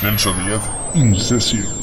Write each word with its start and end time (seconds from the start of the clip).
Celso 0.00 0.32
Díaz. 0.32 0.62
Incesio. 0.94 1.79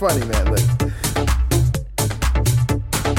Funny, 0.00 0.24
man. 0.24 0.50
Look. 0.50 0.60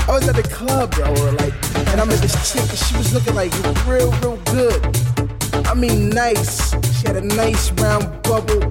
I 0.09 0.13
was 0.17 0.27
at 0.27 0.35
the 0.35 0.49
club, 0.51 0.89
bro, 0.95 1.09
or 1.09 1.31
like, 1.33 1.53
and 1.89 2.01
I 2.01 2.05
met 2.05 2.17
this 2.21 2.33
chick, 2.51 2.63
and 2.63 2.79
she 2.79 2.97
was 2.97 3.13
looking 3.13 3.35
like 3.35 3.53
real, 3.85 4.11
real 4.13 4.37
good. 4.49 4.81
I 5.67 5.75
mean, 5.75 6.09
nice. 6.09 6.71
She 6.97 7.05
had 7.05 7.17
a 7.17 7.21
nice 7.21 7.71
round 7.73 8.05
bubble, 8.23 8.61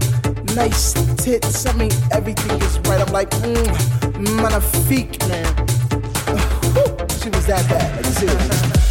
nice 0.57 0.93
tits. 1.23 1.67
I 1.67 1.73
mean, 1.75 1.93
everything 2.11 2.61
is 2.61 2.81
right. 2.81 3.01
I'm 3.01 3.13
like, 3.13 3.31
mmm, 3.31 4.43
magnifique, 4.43 5.21
man. 5.29 5.55
she 7.23 7.31
was 7.31 7.47
that 7.47 7.65
bad, 7.69 7.95
like 7.95 8.07
seriously. 8.07 8.90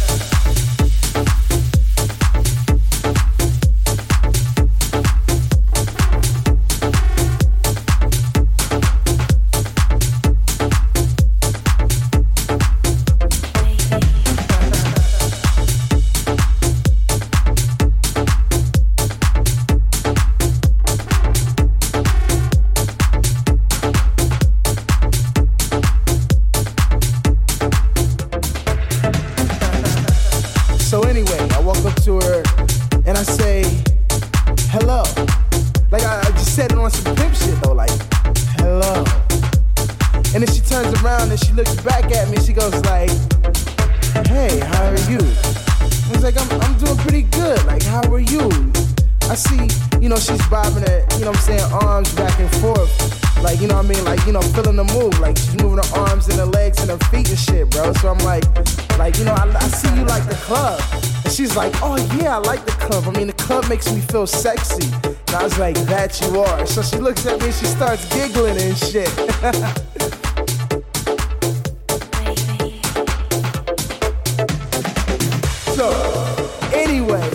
Feel 64.10 64.26
sexy. 64.26 64.90
And 65.04 65.36
I 65.36 65.44
was 65.44 65.58
like, 65.58 65.76
that 65.86 66.20
you 66.20 66.40
are. 66.40 66.66
So 66.66 66.82
she 66.82 66.96
looks 66.96 67.24
at 67.26 67.38
me 67.38 67.46
and 67.46 67.54
she 67.54 67.66
starts 67.66 68.04
giggling 68.12 68.60
and 68.60 68.76
shit. 68.76 69.08
so, 75.74 75.90
anyway, 76.74 77.30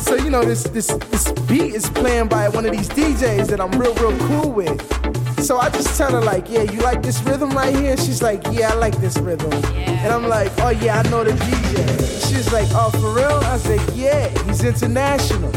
so 0.00 0.16
you 0.16 0.30
know 0.30 0.44
this 0.44 0.64
this 0.64 0.88
this 0.88 1.30
beat 1.46 1.74
is 1.74 1.88
playing 1.90 2.28
by 2.28 2.48
one 2.48 2.66
of 2.66 2.72
these 2.72 2.88
DJs 2.88 3.46
that 3.48 3.60
I'm 3.60 3.70
real 3.78 3.94
real 3.94 4.18
cool 4.26 4.50
with. 4.50 5.03
So 5.42 5.58
I 5.58 5.68
just 5.70 5.96
tell 5.98 6.10
her 6.12 6.20
like, 6.20 6.48
yeah, 6.48 6.62
you 6.62 6.80
like 6.80 7.02
this 7.02 7.22
rhythm 7.22 7.50
right 7.50 7.74
here? 7.74 7.96
She's 7.96 8.22
like, 8.22 8.42
yeah, 8.50 8.72
I 8.72 8.74
like 8.74 8.96
this 8.98 9.18
rhythm. 9.18 9.52
And 9.74 10.12
I'm 10.12 10.28
like, 10.28 10.50
oh 10.58 10.70
yeah, 10.70 11.00
I 11.00 11.08
know 11.10 11.24
the 11.24 11.32
DJ. 11.32 12.28
She's 12.28 12.52
like, 12.52 12.68
oh 12.72 12.90
for 12.90 13.14
real? 13.14 13.40
I 13.44 13.52
was 13.52 13.68
like, 13.68 13.80
yeah, 13.94 14.28
he's 14.44 14.64
international. 14.64 15.54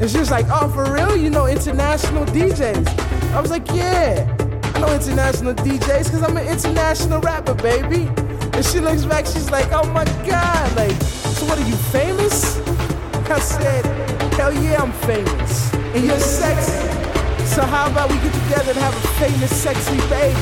And 0.00 0.10
she's 0.10 0.30
like, 0.30 0.46
oh 0.50 0.68
for 0.68 0.92
real? 0.92 1.16
You 1.16 1.30
know 1.30 1.46
international 1.46 2.24
DJs? 2.26 2.88
I 3.32 3.40
was 3.40 3.50
like, 3.50 3.66
yeah, 3.72 4.36
I 4.74 4.80
know 4.80 4.94
international 4.94 5.54
DJs 5.54 6.04
because 6.04 6.22
I'm 6.22 6.36
an 6.36 6.46
international 6.46 7.20
rapper, 7.20 7.54
baby. 7.54 8.08
And 8.54 8.64
she 8.64 8.78
looks 8.78 9.04
back, 9.04 9.26
she's 9.26 9.50
like, 9.50 9.72
oh 9.72 9.90
my 9.92 10.04
god, 10.26 10.76
like, 10.76 10.92
so 11.02 11.46
what 11.46 11.58
are 11.58 11.68
you 11.68 11.76
famous? 11.76 12.58
I 13.28 13.40
said, 13.40 13.84
hell 14.34 14.52
yeah, 14.52 14.80
I'm 14.80 14.92
famous. 14.92 15.74
And 15.74 16.04
you're 16.04 16.20
sexy. 16.20 17.03
So 17.46 17.62
how 17.62 17.88
about 17.90 18.10
we 18.10 18.16
get 18.16 18.32
together 18.34 18.72
and 18.72 18.80
have 18.80 18.94
a 18.96 19.08
famous, 19.18 19.50
sexy 19.50 19.96
baby? 20.08 20.34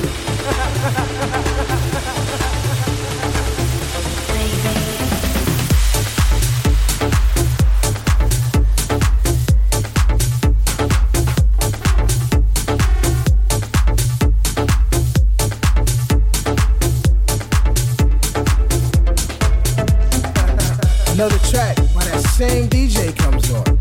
Another 21.12 21.38
track 21.50 21.76
by 21.95 22.04
that 22.04 22.25
same 22.36 22.69
DJ 22.69 23.15
comes 23.17 23.52
on. 23.52 23.72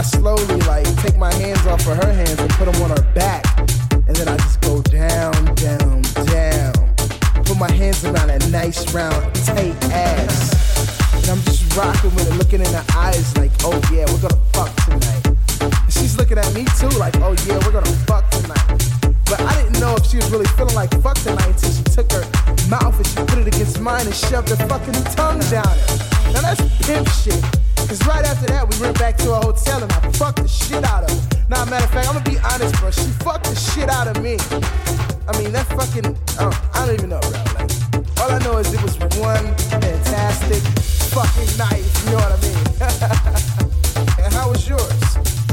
I 0.00 0.02
slowly 0.02 0.56
like 0.64 0.86
take 1.02 1.18
my 1.18 1.30
hands 1.34 1.66
off 1.66 1.86
of 1.86 2.02
her 2.02 2.10
hands 2.10 2.40
and 2.40 2.48
put 2.52 2.72
them 2.72 2.82
on 2.82 2.88
her 2.88 3.12
back, 3.12 3.44
and 4.08 4.16
then 4.16 4.28
I 4.28 4.36
just 4.38 4.58
go 4.62 4.80
down, 4.80 5.34
down, 5.56 6.00
down. 6.24 6.72
Put 7.44 7.58
my 7.58 7.70
hands 7.70 8.02
around 8.06 8.28
that 8.28 8.48
nice 8.48 8.80
round 8.94 9.34
tight 9.44 9.76
ass, 9.92 11.12
and 11.16 11.28
I'm 11.28 11.42
just 11.44 11.76
rocking 11.76 12.14
with 12.14 12.32
it, 12.32 12.34
looking 12.36 12.60
in 12.60 12.72
her 12.72 12.84
eyes 12.96 13.36
like, 13.36 13.50
oh 13.60 13.76
yeah, 13.92 14.08
we're 14.08 14.24
gonna 14.24 14.40
fuck 14.56 14.74
tonight. 14.88 15.36
And 15.60 15.92
she's 15.92 16.16
looking 16.16 16.38
at 16.38 16.48
me 16.54 16.64
too, 16.80 16.88
like, 16.96 17.16
oh 17.20 17.36
yeah, 17.44 17.60
we're 17.60 17.76
gonna 17.76 17.92
fuck 18.08 18.24
tonight. 18.30 18.80
But 19.26 19.42
I 19.42 19.62
didn't 19.62 19.80
know 19.80 19.96
if 19.96 20.06
she 20.06 20.16
was 20.16 20.30
really 20.30 20.48
feeling 20.56 20.74
like 20.74 20.98
fuck 21.02 21.18
tonight 21.18 21.44
until 21.44 21.72
she 21.76 21.82
took 21.92 22.10
her 22.12 22.24
mouth 22.70 22.96
and 22.96 23.06
she 23.06 23.16
put 23.28 23.36
it 23.36 23.48
against 23.48 23.78
mine 23.78 24.06
and 24.06 24.14
shoved 24.14 24.48
her 24.48 24.56
fucking 24.64 24.96
tongue 25.12 25.44
down 25.52 25.68
it. 25.76 26.32
Now 26.32 26.40
that's 26.40 26.86
pimp 26.88 27.06
shit. 27.20 27.69
Cause 27.90 28.06
right 28.06 28.24
after 28.24 28.46
that, 28.46 28.72
we 28.72 28.80
went 28.80 28.96
back 29.00 29.16
to 29.16 29.32
a 29.32 29.40
hotel 29.44 29.82
and 29.82 29.90
I 29.90 30.12
fucked 30.12 30.42
the 30.42 30.46
shit 30.46 30.84
out 30.84 31.02
of 31.02 31.10
her. 31.10 31.44
Now, 31.48 31.64
matter 31.64 31.84
of 31.84 31.90
fact, 31.90 32.06
I'm 32.06 32.14
gonna 32.14 32.30
be 32.30 32.38
honest, 32.38 32.72
bro. 32.78 32.92
She 32.92 33.10
fucked 33.26 33.50
the 33.50 33.56
shit 33.56 33.88
out 33.88 34.06
of 34.06 34.22
me. 34.22 34.38
I 35.26 35.36
mean, 35.42 35.50
that 35.50 35.66
fucking, 35.74 36.06
uh, 36.38 36.54
I 36.72 36.86
don't 36.86 36.94
even 36.94 37.10
know, 37.10 37.18
bro. 37.18 37.42
Like, 37.58 37.66
all 38.22 38.30
I 38.30 38.38
know 38.46 38.58
is 38.58 38.72
it 38.72 38.80
was 38.80 38.96
one 39.18 39.42
fantastic 39.74 40.62
fucking 41.10 41.50
night. 41.58 41.82
You 42.06 42.10
know 42.14 42.22
what 42.22 42.30
I 42.30 42.46
mean? 42.46 44.22
and 44.24 44.34
how 44.34 44.50
was 44.50 44.68
yours? 44.68 45.49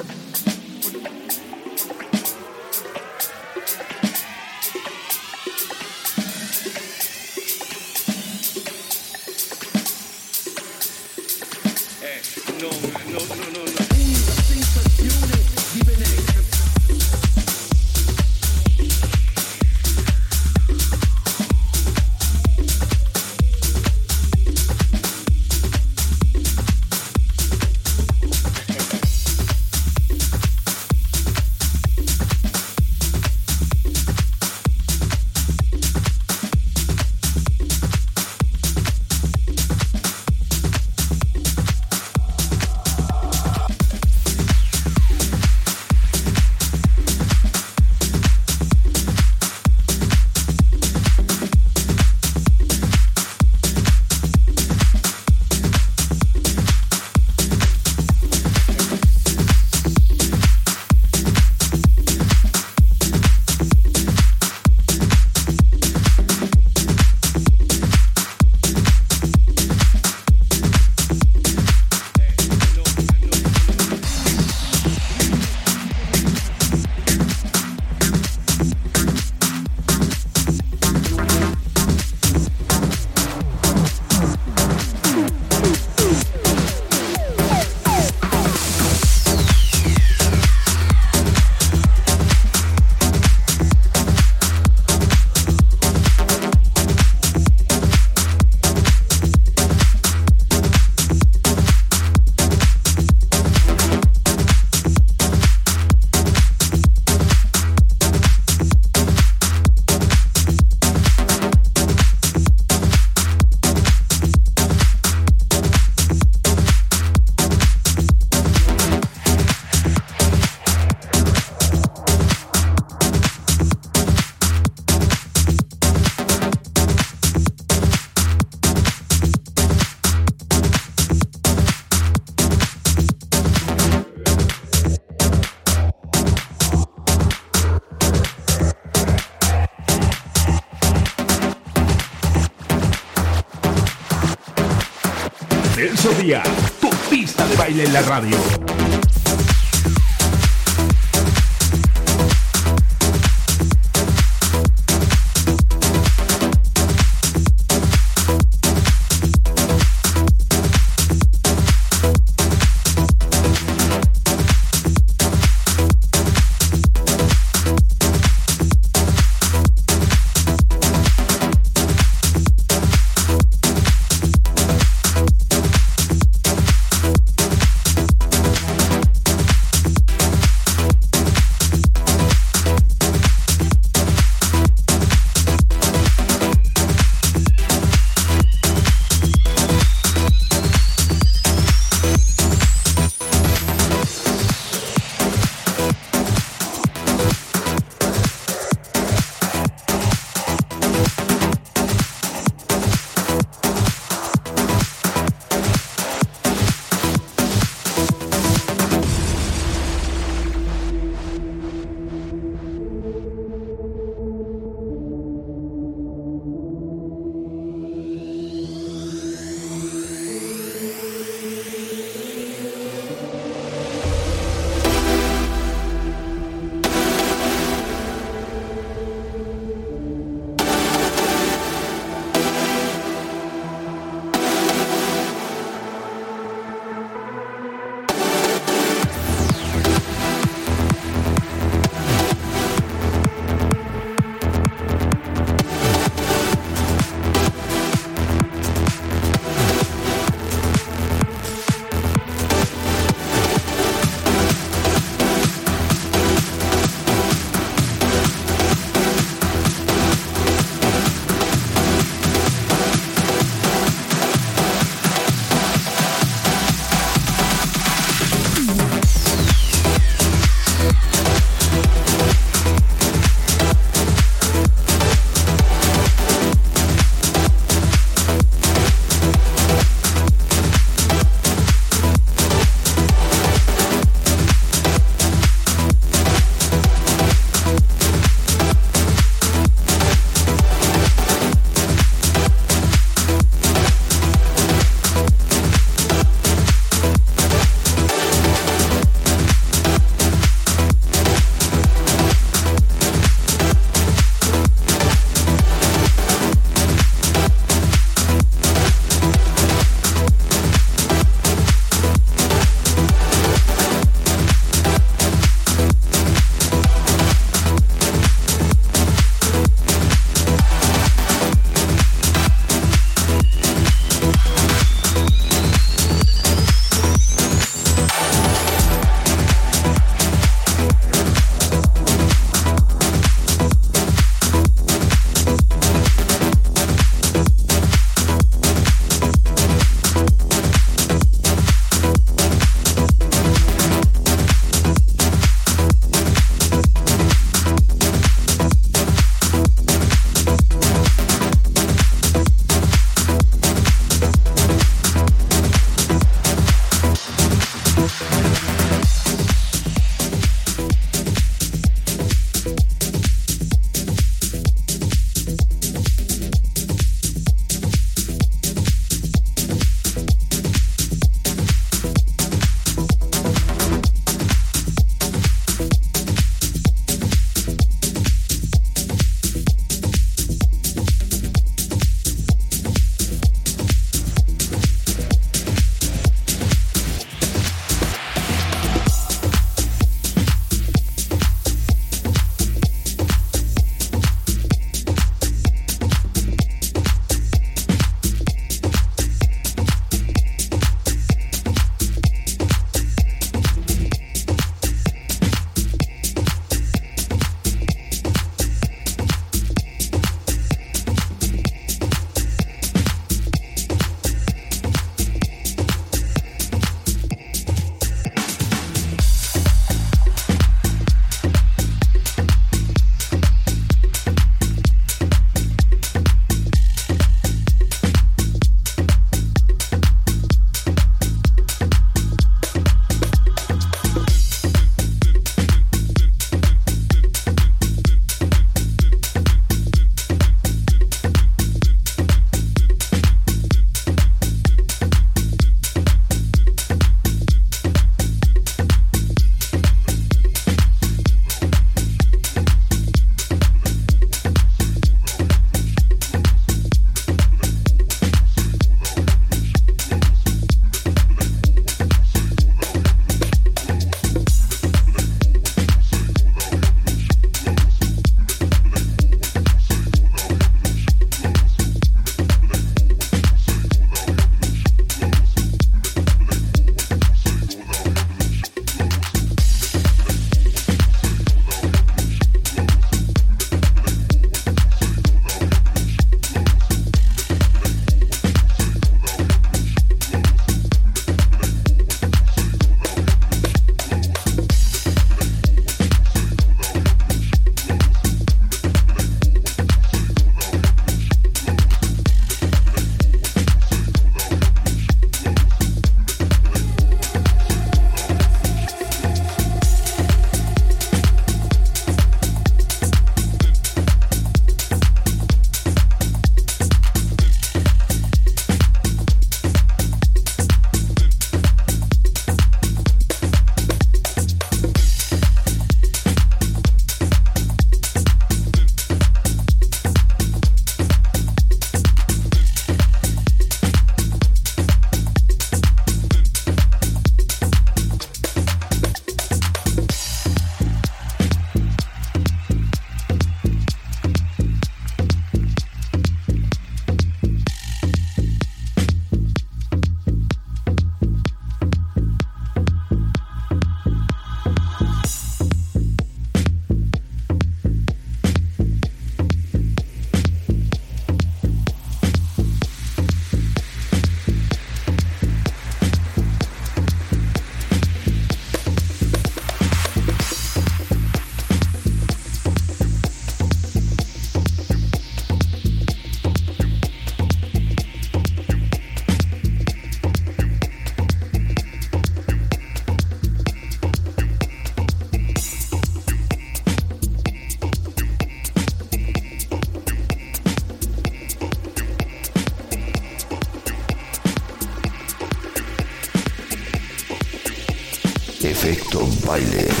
Baile. 599.51 600.00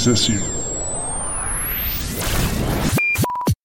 Obsessivo. 0.00 0.49